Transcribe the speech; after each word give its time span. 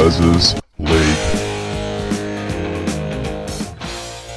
Les's 0.00 0.54
League. 0.78 1.40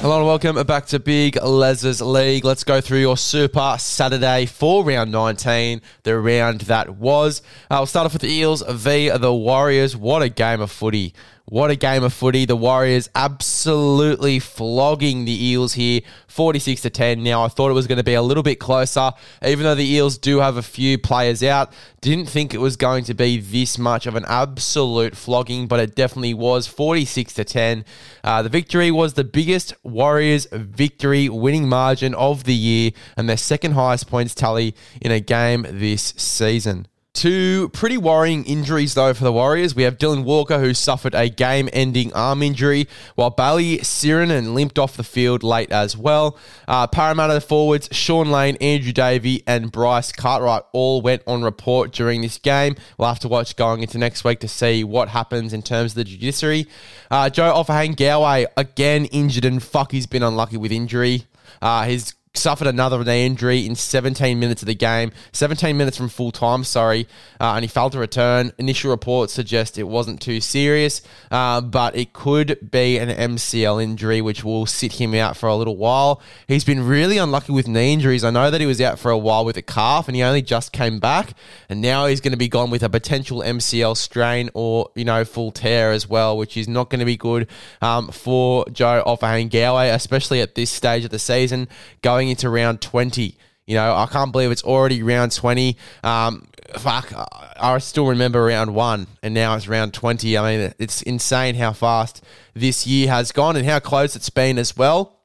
Hello 0.02 0.18
and 0.18 0.26
welcome 0.26 0.62
back 0.66 0.84
to 0.88 0.98
Big 0.98 1.42
Les's 1.42 2.02
League. 2.02 2.44
Let's 2.44 2.64
go 2.64 2.82
through 2.82 2.98
your 2.98 3.16
Super 3.16 3.76
Saturday 3.78 4.44
for 4.44 4.84
round 4.84 5.10
19, 5.10 5.80
the 6.02 6.18
round 6.18 6.60
that 6.62 6.96
was. 6.96 7.40
Uh, 7.70 7.76
we'll 7.78 7.86
start 7.86 8.04
off 8.04 8.12
with 8.12 8.20
the 8.20 8.30
Eels 8.30 8.62
v 8.68 9.08
the 9.08 9.32
Warriors. 9.32 9.96
What 9.96 10.20
a 10.20 10.28
game 10.28 10.60
of 10.60 10.70
footy. 10.70 11.14
What 11.46 11.70
a 11.70 11.76
game 11.76 12.02
of 12.04 12.14
footy. 12.14 12.46
The 12.46 12.56
Warriors 12.56 13.10
absolutely 13.14 14.38
flogging 14.38 15.26
the 15.26 15.44
Eels 15.48 15.74
here, 15.74 16.00
46 16.26 16.80
to 16.80 16.90
10. 16.90 17.22
Now, 17.22 17.44
I 17.44 17.48
thought 17.48 17.70
it 17.70 17.74
was 17.74 17.86
going 17.86 17.98
to 17.98 18.04
be 18.04 18.14
a 18.14 18.22
little 18.22 18.42
bit 18.42 18.58
closer, 18.58 19.12
even 19.44 19.64
though 19.64 19.74
the 19.74 19.84
Eels 19.84 20.16
do 20.16 20.38
have 20.38 20.56
a 20.56 20.62
few 20.62 20.96
players 20.96 21.42
out. 21.42 21.70
Didn't 22.00 22.26
think 22.26 22.54
it 22.54 22.58
was 22.58 22.76
going 22.76 23.04
to 23.04 23.14
be 23.14 23.38
this 23.38 23.76
much 23.76 24.06
of 24.06 24.14
an 24.14 24.24
absolute 24.26 25.18
flogging, 25.18 25.66
but 25.66 25.80
it 25.80 25.94
definitely 25.94 26.32
was 26.32 26.66
46 26.66 27.34
to 27.34 27.44
10. 27.44 27.84
Uh, 28.22 28.40
the 28.40 28.48
victory 28.48 28.90
was 28.90 29.12
the 29.12 29.24
biggest 29.24 29.74
Warriors 29.82 30.46
victory 30.50 31.28
winning 31.28 31.68
margin 31.68 32.14
of 32.14 32.44
the 32.44 32.54
year 32.54 32.92
and 33.18 33.28
their 33.28 33.36
second 33.36 33.72
highest 33.72 34.08
points 34.08 34.34
tally 34.34 34.74
in 35.02 35.12
a 35.12 35.20
game 35.20 35.66
this 35.68 36.14
season. 36.16 36.88
Two 37.14 37.68
pretty 37.68 37.96
worrying 37.96 38.44
injuries, 38.44 38.94
though, 38.94 39.14
for 39.14 39.22
the 39.22 39.32
Warriors. 39.32 39.72
We 39.72 39.84
have 39.84 39.98
Dylan 39.98 40.24
Walker, 40.24 40.58
who 40.58 40.74
suffered 40.74 41.14
a 41.14 41.28
game 41.28 41.68
ending 41.72 42.12
arm 42.12 42.42
injury, 42.42 42.88
while 43.14 43.30
Bayley 43.30 43.78
Sironen 43.78 44.52
limped 44.52 44.80
off 44.80 44.96
the 44.96 45.04
field 45.04 45.44
late 45.44 45.70
as 45.70 45.96
well. 45.96 46.36
Uh, 46.66 46.88
Parramatta 46.88 47.40
forwards 47.40 47.88
Shaun 47.92 48.32
Lane, 48.32 48.56
Andrew 48.56 48.90
Davey, 48.90 49.44
and 49.46 49.70
Bryce 49.70 50.10
Cartwright 50.10 50.64
all 50.72 51.02
went 51.02 51.22
on 51.24 51.44
report 51.44 51.92
during 51.92 52.20
this 52.20 52.36
game. 52.36 52.74
We'll 52.98 53.08
have 53.08 53.20
to 53.20 53.28
watch 53.28 53.54
going 53.54 53.82
into 53.82 53.96
next 53.96 54.24
week 54.24 54.40
to 54.40 54.48
see 54.48 54.82
what 54.82 55.08
happens 55.10 55.52
in 55.52 55.62
terms 55.62 55.92
of 55.92 55.96
the 55.96 56.04
judiciary. 56.04 56.66
Uh, 57.12 57.30
Joe 57.30 57.54
Ofahengaue, 57.54 57.94
Gowie, 57.94 58.46
again 58.56 59.04
injured, 59.04 59.44
and 59.44 59.62
fuck, 59.62 59.92
he's 59.92 60.08
been 60.08 60.24
unlucky 60.24 60.56
with 60.56 60.72
injury. 60.72 61.26
Uh, 61.62 61.84
his 61.84 62.14
suffered 62.34 62.66
another 62.66 63.02
knee 63.04 63.24
injury 63.24 63.64
in 63.64 63.76
17 63.76 64.38
minutes 64.38 64.62
of 64.62 64.66
the 64.66 64.74
game, 64.74 65.12
17 65.32 65.76
minutes 65.76 65.96
from 65.96 66.08
full 66.08 66.32
time, 66.32 66.64
sorry, 66.64 67.06
uh, 67.40 67.52
and 67.54 67.64
he 67.64 67.68
failed 67.68 67.92
to 67.92 67.98
return. 67.98 68.52
Initial 68.58 68.90
reports 68.90 69.32
suggest 69.32 69.78
it 69.78 69.84
wasn't 69.84 70.20
too 70.20 70.40
serious, 70.40 71.00
uh, 71.30 71.60
but 71.60 71.96
it 71.96 72.12
could 72.12 72.70
be 72.70 72.98
an 72.98 73.08
MCL 73.08 73.82
injury, 73.82 74.20
which 74.20 74.42
will 74.42 74.66
sit 74.66 74.94
him 74.94 75.14
out 75.14 75.36
for 75.36 75.48
a 75.48 75.54
little 75.54 75.76
while. 75.76 76.20
He's 76.48 76.64
been 76.64 76.86
really 76.86 77.18
unlucky 77.18 77.52
with 77.52 77.68
knee 77.68 77.92
injuries. 77.92 78.24
I 78.24 78.30
know 78.30 78.50
that 78.50 78.60
he 78.60 78.66
was 78.66 78.80
out 78.80 78.98
for 78.98 79.10
a 79.10 79.18
while 79.18 79.44
with 79.44 79.56
a 79.56 79.62
calf, 79.62 80.08
and 80.08 80.16
he 80.16 80.22
only 80.22 80.42
just 80.42 80.72
came 80.72 80.98
back, 80.98 81.34
and 81.68 81.80
now 81.80 82.06
he's 82.06 82.20
going 82.20 82.32
to 82.32 82.38
be 82.38 82.48
gone 82.48 82.70
with 82.70 82.82
a 82.82 82.90
potential 82.90 83.40
MCL 83.40 83.96
strain 83.96 84.50
or, 84.54 84.90
you 84.96 85.04
know, 85.04 85.24
full 85.24 85.52
tear 85.52 85.92
as 85.92 86.08
well, 86.08 86.36
which 86.36 86.56
is 86.56 86.66
not 86.66 86.90
going 86.90 86.98
to 86.98 87.06
be 87.06 87.16
good 87.16 87.48
um, 87.80 88.08
for 88.08 88.68
Joe 88.70 89.04
Ofahengaue, 89.06 89.94
especially 89.94 90.40
at 90.40 90.56
this 90.56 90.70
stage 90.70 91.04
of 91.04 91.10
the 91.10 91.18
season, 91.18 91.68
going 92.02 92.23
going 92.24 92.30
into 92.30 92.48
round 92.48 92.80
20. 92.80 93.36
You 93.66 93.74
know, 93.74 93.94
I 93.94 94.06
can't 94.06 94.32
believe 94.32 94.50
it's 94.50 94.64
already 94.64 95.02
round 95.02 95.32
20. 95.32 95.76
Um, 96.02 96.46
fuck, 96.78 97.12
I 97.14 97.76
still 97.78 98.06
remember 98.06 98.44
round 98.44 98.74
one, 98.74 99.06
and 99.22 99.34
now 99.34 99.54
it's 99.56 99.68
round 99.68 99.92
20. 99.94 100.36
I 100.38 100.56
mean, 100.56 100.74
it's 100.78 101.02
insane 101.02 101.54
how 101.54 101.72
fast 101.72 102.22
this 102.54 102.86
year 102.86 103.08
has 103.08 103.32
gone 103.32 103.56
and 103.56 103.66
how 103.66 103.78
close 103.78 104.16
it's 104.16 104.30
been 104.30 104.58
as 104.58 104.76
well. 104.76 105.20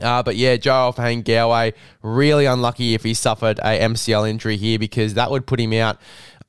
Uh, 0.00 0.22
but 0.22 0.36
yeah, 0.36 0.56
Joe 0.56 0.92
Ofahengaue, 0.92 1.72
really 2.02 2.46
unlucky 2.46 2.94
if 2.94 3.02
he 3.02 3.12
suffered 3.12 3.58
a 3.58 3.80
MCL 3.80 4.28
injury 4.30 4.56
here 4.56 4.78
because 4.78 5.14
that 5.14 5.30
would 5.32 5.46
put 5.46 5.58
him 5.58 5.72
out 5.72 5.98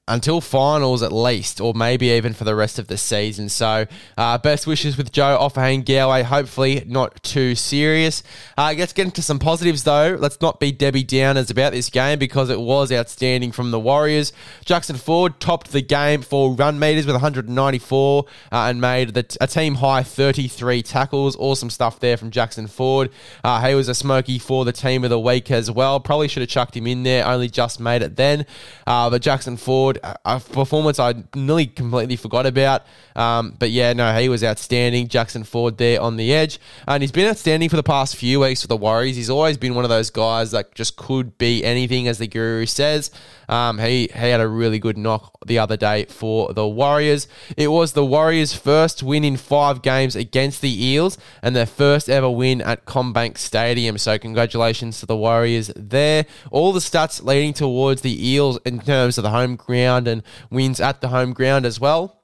until 0.08 0.42
finals 0.42 1.04
at 1.04 1.12
least, 1.12 1.62
or 1.62 1.74
maybe 1.74 2.08
even 2.08 2.34
for 2.34 2.44
the 2.44 2.56
rest 2.56 2.80
of 2.80 2.88
the 2.88 2.98
season. 2.98 3.48
So, 3.48 3.86
uh, 4.18 4.38
best 4.40 4.66
wishes 4.66 4.98
with 4.98 5.12
Joe 5.12 5.38
Ofahengaue. 5.40 6.24
Hopefully, 6.24 6.84
not 6.88 7.22
too 7.24 7.56
serious. 7.56 8.24
Uh, 8.58 8.74
let's 8.78 8.94
get 8.94 9.06
into 9.06 9.22
some 9.22 9.40
positives 9.40 9.84
though. 9.84 10.18
Let's 10.20 10.42
not 10.42 10.60
be 10.60 10.72
Debbie 10.72 11.06
Downers 11.06 11.52
about 11.52 11.72
this 11.72 11.90
game 11.90 12.18
because 12.18 12.50
it 12.50 12.60
was 12.60 12.92
outstanding 12.92 13.52
from 13.52 13.72
the 13.72 13.80
Warriors. 13.80 14.34
Jackson 14.66 14.96
Ford 14.96 15.40
topped 15.40 15.72
the 15.72 15.82
game 15.82 16.24
for 16.24 16.54
run 16.54 16.80
meters 16.80 17.06
with 17.06 17.16
194 17.16 18.26
uh, 18.52 18.56
and 18.56 18.82
made 18.82 19.14
the, 19.14 19.38
a 19.40 19.48
team 19.48 19.76
high 19.76 20.04
33 20.04 20.82
tackles. 20.82 21.36
Awesome 21.38 21.70
stuff 21.70 22.00
there 22.00 22.18
from 22.18 22.32
Jackson 22.32 22.68
Ford. 22.68 23.12
Uh, 23.44 23.66
he 23.66 23.76
was 23.76 23.88
a 23.88 23.96
smoky 23.96 24.40
for 24.40 24.66
the 24.66 24.74
team 24.74 25.04
of 25.04 25.10
the 25.10 25.20
week 25.20 25.52
as 25.52 25.70
well. 25.70 26.00
Probably 26.00 26.28
should 26.28 26.42
have 26.42 26.50
chucked 26.50 26.76
him 26.76 26.88
in 26.88 27.04
there. 27.04 27.26
Only 27.26 27.50
just 27.50 27.80
made 27.80 28.02
it 28.02 28.16
then. 28.16 28.46
Uh, 28.88 29.10
but 29.10 29.22
Jackson 29.22 29.58
Ford 29.58 29.91
a 30.04 30.40
performance 30.40 31.00
I 31.00 31.14
nearly 31.36 31.68
completely 31.68 32.16
forgot 32.16 32.46
about. 32.46 32.86
Um, 33.16 33.56
but 33.58 33.72
yeah, 33.72 33.94
no, 33.94 34.14
he 34.18 34.30
was 34.30 34.44
outstanding. 34.44 35.08
Jackson 35.08 35.44
Ford 35.44 35.78
there 35.78 36.02
on 36.02 36.18
the 36.18 36.34
edge. 36.34 36.60
And 36.88 37.04
he's 37.04 37.12
been 37.12 37.28
outstanding 37.28 37.70
for 37.70 37.76
the 37.76 37.84
past 37.84 38.16
few 38.16 38.40
weeks 38.42 38.62
for 38.62 38.68
the 38.68 38.78
Warriors. 38.78 39.16
He's 39.16 39.30
always 39.30 39.58
been 39.58 39.76
one 39.76 39.84
of 39.84 39.90
those 39.90 40.10
guys 40.10 40.52
that 40.52 40.74
just 40.76 40.96
could 40.96 41.38
be 41.38 41.64
anything, 41.64 42.08
as 42.08 42.18
the 42.18 42.28
guru 42.28 42.66
says. 42.66 43.12
Um, 43.52 43.80
he, 43.80 44.04
he 44.04 44.30
had 44.30 44.40
a 44.40 44.48
really 44.48 44.80
good 44.80 44.98
knock 44.98 45.38
the 45.46 45.60
other 45.60 45.76
day 45.76 46.06
for 46.06 46.54
the 46.54 46.66
Warriors. 46.66 47.28
It 47.58 47.68
was 47.68 47.92
the 47.92 48.06
Warriors' 48.06 48.54
first 48.54 49.04
win 49.04 49.26
in 49.26 49.36
five 49.36 49.82
games 49.82 50.16
against 50.16 50.62
the 50.62 50.86
Eels 50.86 51.18
and 51.44 51.54
their 51.54 51.66
first 51.66 52.10
ever 52.10 52.30
win 52.30 52.62
at 52.62 52.86
CommBank 52.86 53.38
Stadium. 53.38 53.98
So, 53.98 54.18
congratulations 54.18 55.02
to 55.02 55.06
the 55.06 55.18
Warriors 55.18 55.70
there. 55.76 56.26
All 56.50 56.72
the 56.72 56.80
stats 56.80 57.22
leading 57.22 57.54
towards 57.54 58.02
the 58.02 58.30
Eels 58.30 58.58
in 58.66 58.80
terms 58.80 59.18
of 59.18 59.24
the 59.24 59.32
home 59.32 59.58
ground 59.58 60.08
and 60.08 60.24
wins 60.50 60.80
at 60.80 61.02
the 61.02 61.10
home 61.10 61.34
ground 61.34 61.66
as 61.66 61.78
well. 61.78 62.22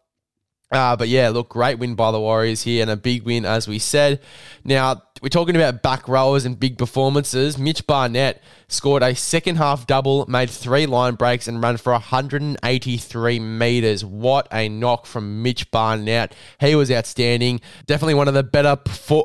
Uh, 0.70 0.98
but 0.98 1.08
yeah, 1.08 1.30
look, 1.30 1.50
great 1.50 1.80
win 1.80 1.96
by 1.96 2.12
the 2.12 2.20
Warriors 2.20 2.64
here 2.64 2.82
and 2.82 2.92
a 2.92 2.98
big 2.98 3.24
win, 3.24 3.46
as 3.46 3.68
we 3.68 3.80
said. 3.80 4.20
Now, 4.66 5.02
we're 5.22 5.30
talking 5.30 5.56
about 5.56 5.82
back 5.82 6.08
rowers 6.10 6.46
and 6.46 6.60
big 6.60 6.78
performances. 6.78 7.58
Mitch 7.58 7.88
Barnett 7.88 8.42
scored 8.70 9.02
a 9.02 9.16
second 9.16 9.56
half 9.56 9.88
double, 9.88 10.26
made 10.28 10.50
three 10.50 10.86
line 10.86 11.16
breaks, 11.16 11.48
and 11.48 11.64
ran 11.64 11.78
for 11.78 11.94
183 11.94 13.40
metres. 13.40 14.04
What 14.04 14.46
a 14.52 14.68
knock 14.68 15.06
from 15.06 15.42
Mitch 15.42 15.72
Barnett. 15.72 16.36
He 16.60 16.76
was 16.76 16.92
outstanding. 16.92 17.62
Definitely 17.86 18.16
one 18.16 18.28
of 18.28 18.34
the 18.34 18.44
better 18.44 18.78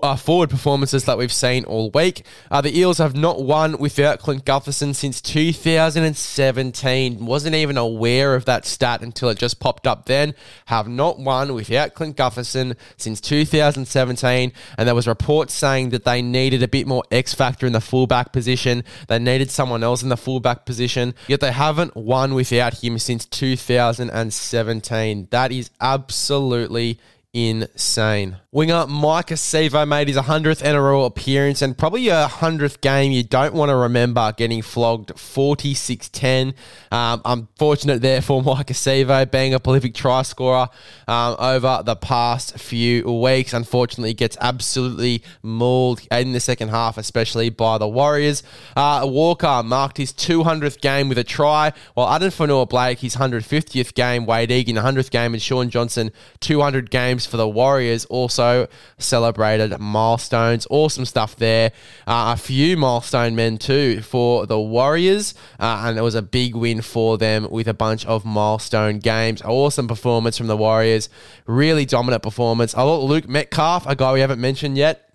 uh, 0.02 0.16
forward 0.16 0.48
performances 0.48 1.06
that 1.06 1.19
we've 1.19 1.32
seen 1.32 1.64
all 1.64 1.91
week. 1.91 2.25
Uh, 2.52 2.60
the 2.60 2.78
Eels 2.78 2.98
have 2.98 3.16
not 3.16 3.42
won 3.42 3.78
without 3.78 4.20
Clint 4.20 4.44
Gutherson 4.44 4.94
since 4.94 5.20
2017. 5.20 7.26
Wasn't 7.26 7.56
even 7.56 7.76
aware 7.76 8.36
of 8.36 8.44
that 8.44 8.64
stat 8.64 9.02
until 9.02 9.28
it 9.28 9.38
just 9.38 9.58
popped 9.58 9.88
up 9.88 10.06
then. 10.06 10.36
Have 10.66 10.86
not 10.86 11.19
won 11.19 11.52
without 11.52 11.94
Clint 11.94 12.16
Gutherson 12.16 12.76
since 12.97 13.20
2017. 13.20 14.52
And 14.78 14.86
there 14.86 14.94
was 14.94 15.08
reports 15.08 15.52
saying 15.52 15.91
that 15.91 16.04
they 16.04 16.22
needed 16.22 16.62
a 16.62 16.69
bit 16.69 16.86
more 16.86 17.02
X 17.10 17.34
factor 17.34 17.66
in 17.66 17.72
the 17.72 17.81
fullback 17.81 18.32
position. 18.32 18.84
They 19.08 19.31
needed 19.32 19.50
someone 19.50 19.82
else 19.82 20.03
in 20.03 20.09
the 20.09 20.16
fullback 20.16 20.65
position, 20.65 21.15
yet 21.26 21.41
they 21.41 21.53
haven't 21.53 21.97
won 21.97 22.34
without 22.34 22.82
him 22.82 22.98
since 22.98 23.25
2017. 23.25 25.28
That 25.31 25.53
is 25.53 25.70
absolutely 25.81 26.98
insane. 27.34 28.37
Winger 28.54 28.84
Maika 28.84 29.38
Sivo 29.38 29.88
made 29.88 30.09
his 30.09 30.19
100th 30.19 30.62
NRL 30.62 31.06
appearance 31.06 31.62
and 31.62 31.78
probably 31.78 32.09
a 32.09 32.26
100th 32.26 32.82
game 32.82 33.10
you 33.10 33.22
don't 33.22 33.54
want 33.54 33.70
to 33.70 33.76
remember 33.76 34.31
getting 34.37 34.61
flogged 34.61 35.19
46 35.19 36.11
10. 36.11 36.52
Um, 36.90 37.23
unfortunate 37.25 38.02
there 38.02 38.20
for 38.20 38.43
Maika 38.43 38.75
Sivo 38.75 39.31
being 39.31 39.55
a 39.55 39.58
prolific 39.58 39.94
try 39.94 40.20
scorer 40.20 40.69
um, 41.08 41.37
over 41.38 41.82
the 41.82 41.96
past 41.96 42.58
few 42.58 43.11
weeks. 43.11 43.55
Unfortunately, 43.55 44.12
gets 44.12 44.37
absolutely 44.38 45.23
mauled 45.43 46.02
in 46.11 46.32
the 46.32 46.40
second 46.40 46.69
half, 46.69 46.99
especially 46.99 47.49
by 47.49 47.78
the 47.78 47.88
Warriors. 47.88 48.43
Uh, 48.76 49.06
Walker 49.06 49.62
marked 49.64 49.96
his 49.96 50.12
200th 50.12 50.82
game 50.82 51.08
with 51.08 51.17
a 51.17 51.25
try, 51.25 51.73
while 51.94 52.14
Addin 52.14 52.28
Fonua-Blake, 52.28 52.99
his 52.99 53.17
150th 53.17 53.94
game, 53.94 54.26
Wayde 54.26 54.50
Egan, 54.50 54.76
100th 54.76 55.11
game, 55.11 55.32
and 55.32 55.40
Shaun 55.40 55.70
Johnson, 55.70 56.11
200 56.40 56.90
games 56.90 57.21
for 57.26 57.36
the 57.36 57.48
Warriors. 57.48 58.04
Also, 58.06 58.69
celebrated 58.98 59.78
milestones. 59.78 60.66
Awesome 60.70 61.04
stuff 61.04 61.36
there. 61.36 61.72
Uh, 62.06 62.34
a 62.34 62.36
few 62.36 62.76
milestone 62.76 63.34
men 63.34 63.58
too 63.58 64.02
for 64.02 64.46
the 64.46 64.58
Warriors, 64.58 65.34
uh, 65.60 65.84
and 65.84 65.98
it 65.98 66.02
was 66.02 66.14
a 66.14 66.22
big 66.22 66.54
win 66.54 66.82
for 66.82 67.19
them 67.19 67.48
with 67.50 67.69
a 67.69 67.74
bunch 67.74 68.04
of 68.06 68.24
milestone 68.24 68.98
games. 68.98 69.42
Awesome 69.42 69.88
performance 69.88 70.36
from 70.38 70.46
the 70.46 70.56
Warriors. 70.56 71.08
Really 71.46 71.84
dominant 71.84 72.22
performance. 72.22 72.74
I 72.74 72.78
thought 72.78 73.04
Luke 73.04 73.28
Metcalf, 73.28 73.86
a 73.86 73.94
guy 73.94 74.12
we 74.12 74.20
haven't 74.20 74.40
mentioned 74.40 74.76
yet, 74.76 75.12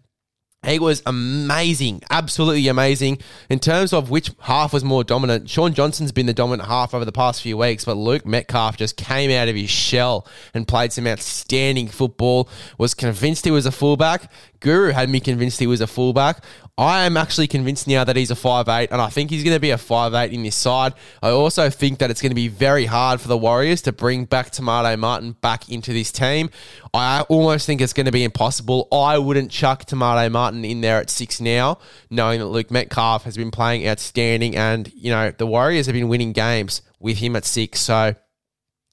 he 0.68 0.80
was 0.80 1.02
amazing, 1.06 2.02
absolutely 2.10 2.68
amazing. 2.68 3.20
In 3.50 3.60
terms 3.60 3.94
of 3.94 4.10
which 4.10 4.32
half 4.40 4.74
was 4.74 4.84
more 4.84 5.04
dominant, 5.04 5.50
Shaun 5.50 5.74
Johnson's 5.74 6.12
been 6.12 6.26
the 6.26 6.34
dominant 6.34 6.68
half 6.68 6.94
over 6.94 7.06
the 7.06 7.12
past 7.14 7.42
few 7.42 7.58
weeks, 7.58 7.86
but 7.86 7.96
Luke 7.96 8.26
Metcalf 8.26 8.76
just 8.76 8.98
came 8.98 9.32
out 9.32 9.48
of 9.48 9.56
his 9.56 9.70
shell 9.70 10.28
and 10.54 10.68
played 10.68 10.92
some 10.92 11.08
outstanding 11.08 11.88
football. 11.88 12.50
Was 12.78 12.94
convinced 12.94 13.46
he 13.46 13.52
was 13.52 13.66
a 13.66 13.72
fullback. 13.72 14.30
Guru 14.60 14.92
had 14.92 15.10
me 15.10 15.20
convinced 15.20 15.60
he 15.60 15.68
was 15.68 15.82
a 15.82 15.88
fullback. 15.88 16.44
I 16.80 17.06
am 17.06 17.18
actually 17.18 17.48
convinced 17.48 17.88
now 17.88 18.04
that 18.04 18.16
he's 18.16 18.30
a 18.30 18.36
5'8, 18.36 18.90
and 18.92 19.02
I 19.02 19.10
think 19.10 19.32
he's 19.32 19.44
going 19.44 19.56
to 19.56 19.60
be 19.60 19.72
a 19.72 19.78
5'8 19.78 20.32
in 20.32 20.44
this 20.44 20.56
side. 20.56 20.94
I 21.24 21.32
also 21.32 21.72
think 21.72 21.98
that 22.00 22.12
it's 22.12 22.22
going 22.22 22.30
to 22.30 22.36
be 22.36 22.50
very 22.50 22.86
hard 22.86 23.20
for 23.20 23.28
the 23.28 23.38
Warriors 23.38 23.82
to 23.84 23.92
bring 23.92 24.26
back 24.26 24.62
Maire 24.62 24.96
Martin 24.96 25.32
back 25.32 25.70
into 25.70 25.92
this 25.92 26.12
team. 26.12 26.52
I 26.94 27.22
almost 27.30 27.66
think 27.66 27.82
it's 27.82 27.94
going 27.94 28.06
to 28.06 28.12
be 28.12 28.24
impossible. 28.24 28.88
I 28.92 29.18
wouldn't 29.18 29.50
chuck 29.50 29.92
Maire 29.92 30.30
Martin 30.30 30.64
in 30.64 30.82
there 30.82 31.00
at 31.00 31.10
six 31.10 31.42
now, 31.42 31.80
knowing 32.12 32.40
that 32.40 32.46
Luke 32.46 32.70
Metcalf 32.70 33.24
has 33.24 33.36
been 33.38 33.50
playing 33.50 33.88
outstanding, 33.88 34.56
and, 34.56 34.92
you 34.94 35.10
know, 35.10 35.32
the 35.32 35.48
Warriors 35.48 35.88
have 35.88 35.94
been 35.94 36.10
winning 36.10 36.32
games 36.32 36.84
with 37.00 37.18
him 37.18 37.36
at 37.36 37.46
six. 37.46 37.80
So 37.80 38.14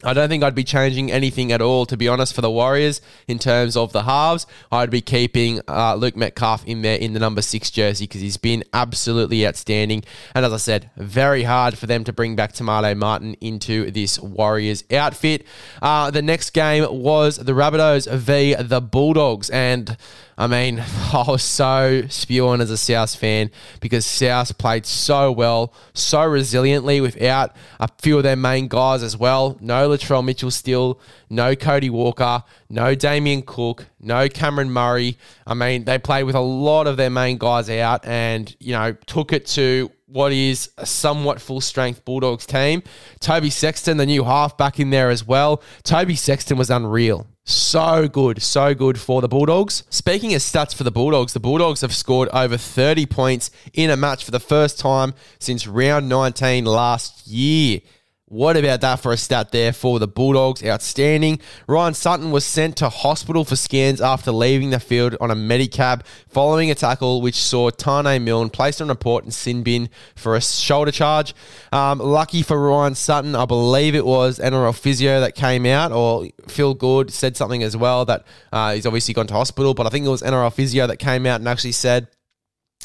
I 0.05 0.13
don't 0.13 0.29
think 0.29 0.45
I'd 0.45 0.55
be 0.55 0.65
changing 0.65 1.11
anything 1.11 1.51
at 1.53 1.61
all, 1.61 1.87
to 1.87 1.97
be 1.97 2.09
honest, 2.09 2.35
for 2.35 2.41
the 2.41 2.51
Warriors 2.51 3.01
in 3.27 3.39
terms 3.39 3.77
of 3.77 3.93
the 3.93 4.03
halves. 4.03 4.47
I'd 4.71 4.91
be 4.91 5.01
keeping 5.01 5.61
uh, 5.67 5.95
Luke 5.95 6.17
Metcalf 6.17 6.65
in 6.67 6.83
there 6.83 6.99
in 6.99 7.15
the 7.15 7.21
number 7.21 7.43
six 7.43 7.71
jersey 7.71 8.05
because 8.05 8.21
he's 8.21 8.37
been 8.37 8.65
absolutely 8.73 9.47
outstanding. 9.47 10.05
And 10.35 10.45
as 10.45 10.53
I 10.53 10.59
said, 10.59 10.91
very 10.97 11.45
hard 11.45 11.79
for 11.79 11.87
them 11.87 12.05
to 12.05 12.13
bring 12.13 12.37
back 12.37 12.53
Te 12.53 12.65
Maire 12.65 12.95
Martin 12.95 13.35
into 13.41 13.91
this 13.91 14.19
Warriors 14.19 14.85
outfit. 14.93 15.47
Uh, 15.81 16.11
the 16.11 16.23
next 16.23 16.51
game 16.51 16.87
was 16.91 17.37
the 17.37 17.53
Rabbitohs 17.53 18.13
v. 18.13 18.55
the 18.55 18.81
Bulldogs. 18.81 19.51
And 19.51 19.97
I 20.37 20.47
mean, 20.47 20.81
I 21.13 21.25
was 21.29 21.43
so 21.43 22.03
spewing 22.09 22.61
as 22.61 22.71
a 22.71 22.77
South 22.77 23.15
fan 23.15 23.51
because 23.81 24.05
South 24.05 24.57
played 24.59 24.87
so 24.87 25.31
well, 25.31 25.73
so 25.93 26.19
resiliently 26.19 27.01
without 27.01 27.55
a 27.81 27.89
few 28.01 28.17
of 28.17 28.23
their 28.23 28.37
main 28.37 28.69
guys 28.69 29.03
as 29.03 29.17
well. 29.17 29.57
No 29.61 29.89
Latrell 29.89 30.25
Mitchell 30.25 30.51
still, 30.51 31.01
no 31.31 31.55
Cody 31.55 31.91
Walker, 31.91 32.43
no 32.69 32.95
Damien 32.95 33.43
Cook, 33.43 33.87
no 34.01 34.29
Cameron 34.29 34.71
Murray. 34.71 35.19
I 35.47 35.55
mean, 35.55 35.85
they 35.85 35.99
played 35.99 36.25
with 36.25 36.35
a 36.35 36.41
lot 36.41 36.87
of 36.87 36.97
their 36.97 37.11
main 37.11 37.39
guys 37.39 37.71
out 37.71 38.05
and, 38.05 38.55
you 38.61 38.73
know, 38.73 38.93
took 39.07 39.33
it 39.33 39.47
to 39.47 39.91
what 40.15 40.31
is 40.31 40.71
a 40.79 40.87
somewhat 40.87 41.41
full 41.41 41.61
strength 41.61 42.05
Bulldogs 42.05 42.47
team. 42.47 42.85
Toby 43.19 43.51
Sexton, 43.51 43.97
the 43.97 44.07
new 44.07 44.23
half, 44.23 44.57
back 44.57 44.79
in 44.79 44.91
there 44.91 45.11
as 45.11 45.27
well. 45.27 45.61
Toby 45.83 46.15
Sexton 46.15 46.57
was 46.57 46.71
unreal. 46.71 47.27
So 47.43 48.07
good, 48.07 48.41
so 48.41 48.75
good 48.75 48.97
for 48.97 49.21
the 49.21 49.27
Bulldogs. 49.27 49.83
Speaking 49.91 50.33
of 50.33 50.41
stats 50.41 50.73
for 50.73 50.85
the 50.85 50.93
Bulldogs, 50.93 51.33
the 51.33 51.41
Bulldogs 51.41 51.81
have 51.81 51.93
scored 51.93 52.29
over 52.29 52.57
30 52.57 53.07
points 53.07 53.51
in 53.73 53.91
a 53.91 53.97
match 53.97 54.25
for 54.25 54.31
the 54.31 54.39
first 54.39 54.79
time 54.79 55.15
since 55.41 55.67
round 55.67 56.09
19 56.09 56.65
last 56.65 57.27
year. 57.27 57.81
What 58.27 58.57
about 58.57 58.81
that 58.81 59.01
for 59.01 59.13
a 59.13 59.19
stat 59.19 59.53
there 59.53 59.75
for 59.75 59.99
the 59.99 60.09
Bulldogs? 60.09 60.65
Outstanding. 60.65 61.41
Ryan 61.69 61.93
Sutton 61.93 62.31
was 62.31 62.47
sent 62.47 62.79
to 62.79 62.89
hospital 62.89 63.45
for 63.45 63.55
scans 63.55 64.01
after 64.01 64.33
leaving 64.33 64.71
the 64.71 64.81
field 64.81 65.15
on 65.21 65.31
a 65.31 65.37
Medicab 65.37 66.07
following 66.29 66.71
a 66.71 66.75
tackle 66.75 67.21
which 67.21 67.35
saw 67.35 67.71
Taane 67.71 68.23
Milne 68.23 68.49
placed 68.49 68.81
on 68.81 68.89
report 68.89 69.25
and 69.25 69.35
sin 69.35 69.63
bin 69.63 69.91
for 70.17 70.37
a 70.37 70.41
shoulder 70.41 70.91
charge. 70.91 71.35
Um, 71.71 71.99
lucky 71.99 72.43
for 72.43 72.59
Ryan 72.59 72.95
Sutton, 72.95 73.35
I 73.35 73.45
believe 73.45 73.95
it 73.95 74.07
was 74.07 74.39
NRL 74.39 74.75
physio 74.75 75.21
that 75.21 75.35
came 75.35 75.67
out, 75.67 75.93
or 75.93 76.27
Phil 76.49 76.75
Gould 76.75 77.11
said 77.11 77.37
something 77.37 77.63
as 77.63 77.77
well 77.77 78.07
that 78.07 78.25
uh, 78.51 78.73
he's 78.73 78.87
obviously 78.87 79.13
gone 79.13 79.27
to 79.27 79.35
hospital, 79.35 79.75
but 79.75 79.87
I 79.87 79.91
think 79.91 80.07
it 80.07 80.11
was 80.11 80.23
NRL 80.23 80.53
physio 80.53 80.87
that 80.87 80.97
came 80.97 81.27
out 81.27 81.41
and 81.41 81.49
actually 81.49 81.73
said 81.73 82.09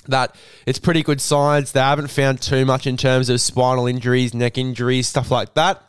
that 0.08 0.36
it's 0.66 0.80
pretty 0.80 1.04
good 1.04 1.22
signs. 1.22 1.72
They 1.72 1.80
haven't 1.80 2.10
found 2.10 2.42
too 2.42 2.66
much 2.66 2.88
in 2.88 2.98
terms 2.98 3.30
of 3.30 3.42
spinal 3.42 3.88
injuries, 3.88 4.34
neck 4.34 4.58
injuries, 4.58 5.08
stuff 5.08 5.32
like 5.32 5.54
that. 5.56 5.84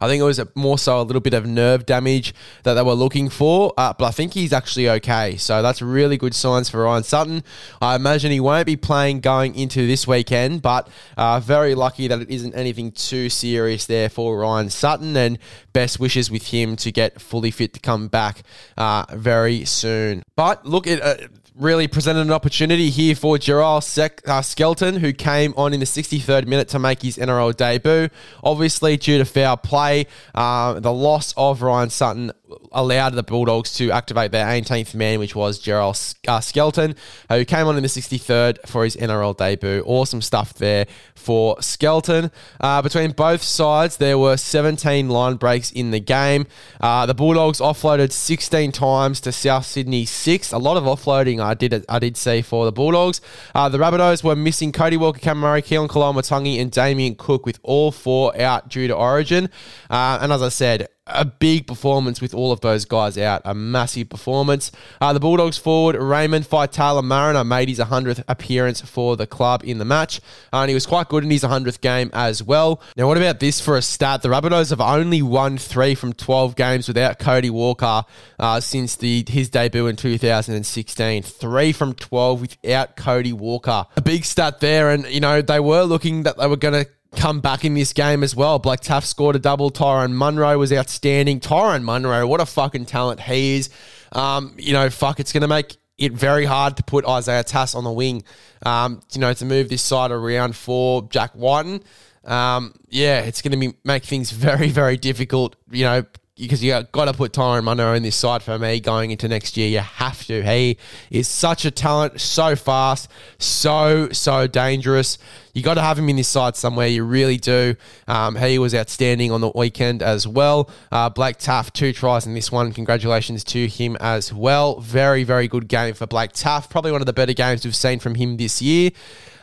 I 0.00 0.08
think 0.08 0.20
it 0.20 0.24
was 0.24 0.40
more 0.54 0.78
so 0.78 1.00
a 1.00 1.02
little 1.02 1.20
bit 1.20 1.34
of 1.34 1.44
nerve 1.46 1.84
damage 1.84 2.32
that 2.62 2.74
they 2.74 2.82
were 2.82 2.94
looking 2.94 3.28
for, 3.28 3.74
uh, 3.76 3.92
but 3.92 4.06
I 4.06 4.10
think 4.10 4.32
he's 4.32 4.52
actually 4.52 4.88
okay. 4.88 5.36
So 5.36 5.60
that's 5.60 5.82
really 5.82 6.16
good 6.16 6.34
signs 6.34 6.70
for 6.70 6.82
Ryan 6.82 7.02
Sutton. 7.02 7.44
I 7.82 7.96
imagine 7.96 8.32
he 8.32 8.40
won't 8.40 8.64
be 8.64 8.76
playing 8.76 9.20
going 9.20 9.54
into 9.54 9.86
this 9.86 10.06
weekend, 10.06 10.62
but 10.62 10.88
uh, 11.18 11.40
very 11.40 11.74
lucky 11.74 12.08
that 12.08 12.20
it 12.22 12.30
isn't 12.30 12.54
anything 12.54 12.92
too 12.92 13.28
serious 13.28 13.84
there 13.84 14.08
for 14.08 14.38
Ryan 14.38 14.70
Sutton, 14.70 15.16
and 15.18 15.38
best 15.74 16.00
wishes 16.00 16.30
with 16.30 16.46
him 16.46 16.76
to 16.76 16.90
get 16.90 17.20
fully 17.20 17.50
fit 17.50 17.74
to 17.74 17.80
come 17.80 18.08
back 18.08 18.42
uh, 18.78 19.04
very 19.12 19.66
soon. 19.66 20.22
But 20.34 20.64
look, 20.64 20.86
it, 20.86 21.02
uh, 21.02 21.16
really 21.60 21.86
presented 21.86 22.22
an 22.22 22.32
opportunity 22.32 22.88
here 22.88 23.14
for 23.14 23.36
Gerald 23.36 23.84
Sek- 23.84 24.26
uh, 24.26 24.40
Skelton, 24.40 24.96
who 24.96 25.12
came 25.12 25.52
on 25.56 25.74
in 25.74 25.80
the 25.80 25.86
63rd 25.86 26.46
minute 26.46 26.68
to 26.68 26.78
make 26.78 27.02
his 27.02 27.18
NRL 27.18 27.54
debut. 27.54 28.08
Obviously, 28.42 28.96
due 28.96 29.18
to 29.18 29.24
foul 29.24 29.58
play, 29.58 30.06
uh, 30.34 30.80
the 30.80 30.92
loss 30.92 31.34
of 31.36 31.60
Ryan 31.60 31.90
Sutton 31.90 32.32
allowed 32.72 33.10
the 33.10 33.22
Bulldogs 33.22 33.72
to 33.74 33.90
activate 33.90 34.32
their 34.32 34.46
18th 34.46 34.94
man, 34.94 35.18
which 35.18 35.34
was 35.34 35.58
Gerald 35.58 35.98
uh, 36.28 36.40
Skelton, 36.40 36.94
who 37.28 37.44
came 37.44 37.66
on 37.66 37.76
in 37.76 37.82
the 37.82 37.88
63rd 37.88 38.66
for 38.66 38.84
his 38.84 38.96
NRL 38.96 39.36
debut. 39.36 39.82
Awesome 39.86 40.22
stuff 40.22 40.54
there 40.54 40.86
for 41.14 41.60
Skelton. 41.60 42.30
Uh, 42.60 42.82
between 42.82 43.12
both 43.12 43.42
sides, 43.42 43.96
there 43.98 44.18
were 44.18 44.36
17 44.36 45.08
line 45.08 45.36
breaks 45.36 45.70
in 45.70 45.90
the 45.90 46.00
game. 46.00 46.46
Uh, 46.80 47.06
the 47.06 47.14
Bulldogs 47.14 47.60
offloaded 47.60 48.12
16 48.12 48.72
times 48.72 49.20
to 49.20 49.32
South 49.32 49.66
Sydney 49.66 50.04
6. 50.04 50.52
A 50.52 50.58
lot 50.58 50.76
of 50.76 50.84
offloading 50.84 51.40
I 51.40 51.54
did 51.54 51.84
I 51.88 51.98
did 51.98 52.16
see 52.16 52.42
for 52.42 52.64
the 52.64 52.72
Bulldogs. 52.72 53.20
Uh, 53.54 53.68
the 53.68 53.78
Rabbitohs 53.78 54.24
were 54.24 54.36
missing 54.36 54.72
Cody 54.72 54.96
Walker, 54.96 55.20
Cameron 55.20 55.40
Murray, 55.40 55.62
Keaon 55.62 55.88
Koloamatangi, 55.88 56.60
and 56.60 56.70
Damien 56.70 57.14
Cook 57.14 57.46
with 57.46 57.58
all 57.62 57.92
four 57.92 58.38
out 58.40 58.68
due 58.68 58.88
to 58.88 58.94
origin. 58.94 59.48
Uh, 59.88 60.18
and 60.20 60.32
as 60.32 60.42
I 60.42 60.48
said, 60.48 60.88
a 61.06 61.24
big 61.24 61.66
performance 61.66 62.20
with 62.20 62.34
all 62.34 62.52
of 62.52 62.60
those 62.60 62.84
guys 62.84 63.18
out. 63.18 63.42
A 63.44 63.54
massive 63.54 64.08
performance. 64.08 64.70
Uh, 65.00 65.12
the 65.12 65.20
Bulldogs 65.20 65.58
forward, 65.58 65.96
Raymond 65.96 66.44
Faitala-Mariner, 66.44 67.44
made 67.44 67.68
his 67.68 67.78
100th 67.78 68.22
appearance 68.28 68.80
for 68.80 69.16
the 69.16 69.26
club 69.26 69.62
in 69.64 69.78
the 69.78 69.84
match. 69.84 70.20
Uh, 70.52 70.58
and 70.58 70.68
he 70.68 70.74
was 70.74 70.86
quite 70.86 71.08
good 71.08 71.24
in 71.24 71.30
his 71.30 71.42
100th 71.42 71.80
game 71.80 72.10
as 72.12 72.42
well. 72.42 72.80
Now, 72.96 73.06
what 73.06 73.16
about 73.16 73.40
this 73.40 73.60
for 73.60 73.76
a 73.76 73.82
stat? 73.82 74.22
The 74.22 74.28
Rabbitohs 74.28 74.70
have 74.70 74.80
only 74.80 75.22
won 75.22 75.58
three 75.58 75.94
from 75.94 76.12
12 76.12 76.56
games 76.56 76.88
without 76.88 77.18
Cody 77.18 77.50
Walker 77.50 78.04
uh, 78.38 78.60
since 78.60 78.96
the 78.96 79.24
his 79.28 79.50
debut 79.50 79.86
in 79.86 79.96
2016. 79.96 81.22
Three 81.22 81.72
from 81.72 81.94
12 81.94 82.40
without 82.40 82.96
Cody 82.96 83.32
Walker. 83.32 83.86
A 83.96 84.02
big 84.02 84.24
stat 84.24 84.60
there. 84.60 84.90
And, 84.90 85.06
you 85.06 85.20
know, 85.20 85.42
they 85.42 85.60
were 85.60 85.82
looking 85.82 86.22
that 86.24 86.38
they 86.38 86.46
were 86.46 86.56
going 86.56 86.84
to 86.84 86.90
come 87.16 87.40
back 87.40 87.64
in 87.64 87.74
this 87.74 87.92
game 87.92 88.22
as 88.22 88.36
well. 88.36 88.58
Blake 88.58 88.80
Taaffe 88.80 89.04
scored 89.04 89.36
a 89.36 89.38
double. 89.38 89.70
Tyrone 89.70 90.14
Munro 90.14 90.58
was 90.58 90.72
outstanding. 90.72 91.40
Tyrone 91.40 91.84
Munro, 91.84 92.26
what 92.26 92.40
a 92.40 92.46
fucking 92.46 92.86
talent 92.86 93.20
he 93.20 93.56
is. 93.56 93.70
Um, 94.12 94.54
you 94.58 94.72
know, 94.72 94.90
fuck, 94.90 95.20
it's 95.20 95.32
going 95.32 95.42
to 95.42 95.48
make 95.48 95.76
it 95.98 96.12
very 96.12 96.44
hard 96.44 96.76
to 96.78 96.82
put 96.82 97.06
Isaiah 97.06 97.44
Tass 97.44 97.74
on 97.74 97.84
the 97.84 97.92
wing. 97.92 98.24
Um, 98.64 99.00
you 99.12 99.20
know, 99.20 99.32
to 99.32 99.44
move 99.44 99.68
this 99.68 99.82
side 99.82 100.10
around 100.10 100.56
for 100.56 101.02
Jack 101.10 101.32
Wighton. 101.34 101.82
Um, 102.24 102.74
yeah, 102.88 103.20
it's 103.20 103.42
going 103.42 103.52
to 103.52 103.58
be 103.58 103.76
make 103.84 104.04
things 104.04 104.30
very, 104.30 104.68
very 104.68 104.96
difficult. 104.96 105.56
You 105.70 105.84
know, 105.84 106.04
because 106.36 106.64
you 106.64 106.82
got 106.92 107.04
to 107.04 107.12
put 107.12 107.32
Tyrone 107.32 107.64
Munro 107.64 107.94
in 107.94 108.02
this 108.02 108.16
side 108.16 108.42
for 108.42 108.58
me 108.58 108.80
going 108.80 109.10
into 109.10 109.28
next 109.28 109.56
year. 109.56 109.68
You 109.68 109.78
have 109.80 110.24
to. 110.26 110.42
He 110.42 110.78
is 111.10 111.28
such 111.28 111.64
a 111.64 111.70
talent, 111.70 112.20
so 112.20 112.56
fast, 112.56 113.10
so 113.38 114.08
so 114.10 114.46
dangerous. 114.46 115.18
You 115.52 115.62
got 115.62 115.74
to 115.74 115.82
have 115.82 115.98
him 115.98 116.08
in 116.08 116.16
this 116.16 116.28
side 116.28 116.56
somewhere. 116.56 116.86
You 116.86 117.04
really 117.04 117.36
do. 117.36 117.76
Um, 118.06 118.36
he 118.36 118.58
was 118.58 118.74
outstanding 118.74 119.32
on 119.32 119.40
the 119.40 119.50
weekend 119.54 120.02
as 120.02 120.26
well. 120.26 120.70
Uh, 120.92 121.08
Blake 121.08 121.38
Taaffe, 121.38 121.72
two 121.72 121.92
tries 121.92 122.26
in 122.26 122.34
this 122.34 122.52
one. 122.52 122.72
Congratulations 122.72 123.44
to 123.44 123.66
him 123.66 123.96
as 124.00 124.32
well. 124.32 124.80
Very 124.80 125.24
very 125.24 125.48
good 125.48 125.68
game 125.68 125.94
for 125.94 126.06
Blake 126.06 126.32
Taaffe. 126.32 126.68
Probably 126.70 126.92
one 126.92 127.02
of 127.02 127.06
the 127.06 127.12
better 127.12 127.32
games 127.32 127.64
we've 127.64 127.76
seen 127.76 127.98
from 127.98 128.14
him 128.14 128.36
this 128.36 128.60
year. 128.62 128.90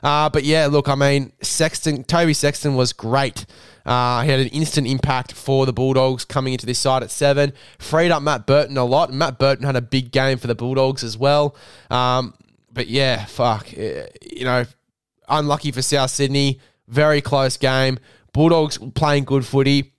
Uh, 0.04 0.30
but 0.30 0.44
yeah, 0.44 0.68
look, 0.68 0.88
I 0.88 0.96
mean, 0.96 1.32
Sexton, 1.42 2.04
Toby 2.04 2.34
Sexton 2.34 2.76
was 2.76 2.94
great. 2.94 3.46
Uh, 3.86 4.22
he 4.22 4.30
had 4.30 4.40
an 4.40 4.48
instant 4.48 4.86
impact 4.86 5.32
for 5.34 5.66
the 5.66 5.74
Bulldogs 5.74 6.26
coming 6.26 6.54
into 6.54 6.66
this 6.66 6.78
side 6.78 7.04
at 7.04 7.12
seven. 7.12 7.54
Freed 7.80 8.12
up 8.12 8.22
Matt 8.22 8.46
Burton 8.46 8.78
a 8.78 8.84
lot. 8.84 9.12
Matt 9.12 9.40
Burton 9.40 9.66
had 9.66 9.76
a 9.76 9.82
big 9.82 10.12
game 10.12 10.38
for 10.38 10.48
the 10.48 10.56
Bulldogs 10.56 11.04
as 11.04 11.18
well. 11.18 11.56
Um, 11.90 12.34
but 12.72 12.88
yeah, 12.88 13.26
fuck. 13.26 13.74
Eh, 13.76 14.08
you 14.32 14.44
know, 14.44 14.66
unlucky 15.28 15.72
for 15.72 15.82
South 15.82 16.12
Sydney. 16.12 16.60
Very 16.88 17.22
close 17.22 17.58
game. 17.58 18.00
Bulldogs 18.34 18.78
playing 18.96 19.26
good 19.26 19.46
footy 19.46 19.94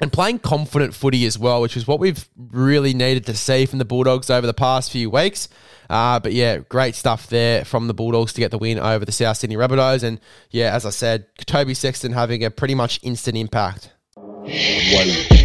and 0.00 0.12
playing 0.12 0.38
confident 0.40 0.94
footy 0.94 1.24
as 1.26 1.38
well, 1.38 1.60
which 1.60 1.76
is 1.76 1.86
what 1.86 2.00
we've 2.00 2.28
really 2.36 2.94
needed 2.94 3.26
to 3.26 3.34
see 3.34 3.66
from 3.66 3.78
the 3.78 3.84
Bulldogs 3.84 4.30
over 4.30 4.46
the 4.46 4.54
past 4.54 4.90
few 4.90 5.10
weeks. 5.10 5.48
Uh, 5.88 6.18
but 6.18 6.32
yeah, 6.32 6.58
great 6.58 6.94
stuff 6.94 7.26
there 7.28 7.64
from 7.64 7.86
the 7.86 7.94
Bulldogs 7.94 8.32
to 8.32 8.40
get 8.40 8.50
the 8.50 8.58
win 8.58 8.78
over 8.78 9.04
the 9.04 9.12
South 9.12 9.36
Sydney 9.36 9.56
Rabbitohs. 9.56 10.02
And 10.02 10.20
yeah, 10.50 10.74
as 10.74 10.86
I 10.86 10.90
said, 10.90 11.26
Toby 11.46 11.74
Sexton 11.74 12.12
having 12.12 12.44
a 12.44 12.50
pretty 12.50 12.74
much 12.74 13.00
instant 13.02 13.36
impact. 13.36 13.92
Goodbye. 14.14 15.43